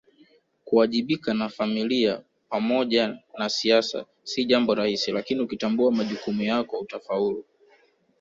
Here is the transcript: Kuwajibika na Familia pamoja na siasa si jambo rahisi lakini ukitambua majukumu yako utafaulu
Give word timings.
Kuwajibika 0.65 1.33
na 1.33 1.49
Familia 1.49 2.21
pamoja 2.49 3.17
na 3.37 3.49
siasa 3.49 4.05
si 4.23 4.45
jambo 4.45 4.75
rahisi 4.75 5.11
lakini 5.11 5.41
ukitambua 5.41 5.91
majukumu 5.91 6.43
yako 6.43 6.79
utafaulu 6.79 7.45